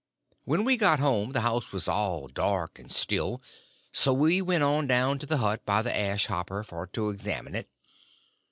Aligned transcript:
When 0.45 0.63
we 0.63 0.77
got 0.77 0.97
home 0.99 1.33
the 1.33 1.41
house 1.41 1.71
was 1.71 1.87
all 1.87 2.27
dark 2.27 2.79
and 2.79 2.91
still; 2.91 3.39
so 3.91 4.11
we 4.13 4.41
went 4.41 4.63
on 4.63 4.87
down 4.87 5.19
to 5.19 5.27
the 5.27 5.37
hut 5.37 5.63
by 5.63 5.83
the 5.83 5.95
ash 5.95 6.25
hopper 6.25 6.63
for 6.63 6.87
to 6.87 7.11
examine 7.11 7.53
it. 7.53 7.69